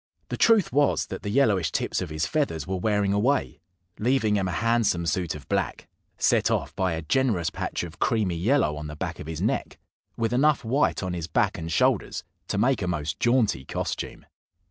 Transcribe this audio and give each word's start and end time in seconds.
The 0.29 0.35
truth 0.37 0.73
was 0.73 1.05
that 1.05 1.21
the 1.21 1.29
yellowish 1.29 1.71
tips 1.71 2.01
of 2.01 2.09
his 2.09 2.25
feathers 2.25 2.65
were 2.65 2.79
wearing 2.79 3.13
away, 3.13 3.59
leaving 3.99 4.33
him 4.35 4.47
a 4.47 4.51
handsome 4.51 5.05
suit 5.05 5.35
of 5.35 5.47
black, 5.47 5.87
set 6.17 6.49
off 6.49 6.75
by 6.75 6.93
a 6.93 7.03
generous 7.03 7.51
patch 7.51 7.83
of 7.83 7.99
creamy 7.99 8.35
yellow 8.35 8.77
on 8.77 8.87
the 8.87 8.95
back 8.95 9.19
of 9.19 9.27
his 9.27 9.43
neck, 9.43 9.77
with 10.17 10.33
enough 10.33 10.65
white 10.65 11.03
on 11.03 11.13
his 11.13 11.27
back 11.27 11.55
and 11.55 11.71
shoulders 11.71 12.23
to 12.47 12.57
make 12.57 12.81
a 12.81 12.87
most 12.87 13.19
jaunty 13.19 13.63
costume. 13.63 14.25